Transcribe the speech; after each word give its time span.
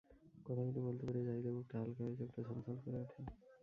কথাগুলো 0.45 0.79
বলতে 0.87 1.03
পেরে 1.07 1.21
জাহিদের 1.27 1.53
বুকটা 1.55 1.75
হালকা 1.79 2.01
হয়ে 2.03 2.17
চোখটা 2.19 2.39
ছলছল 2.47 2.75
করে 2.83 2.97
ওঠে। 3.03 3.19